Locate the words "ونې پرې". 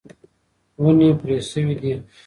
0.81-1.37